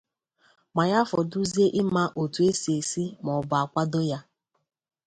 ma 0.75 0.83
ya 0.91 0.99
fọdụzie 1.09 1.65
ịma 1.81 2.03
otu 2.21 2.39
e 2.49 2.51
si 2.61 2.71
esi 2.79 3.03
ma 3.23 3.31
ọ 3.39 3.41
bụ 3.49 3.55
akwado 3.63 4.01
ya 4.11 4.19